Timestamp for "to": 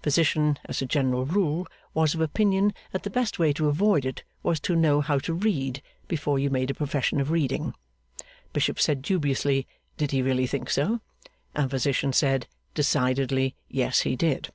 3.54-3.66, 4.60-4.76, 5.18-5.34